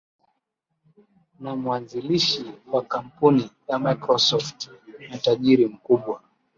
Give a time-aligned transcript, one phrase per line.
[1.41, 4.69] na mwanzilishi wa kampuni ya microsoft
[5.09, 6.21] na tajiri mkubwa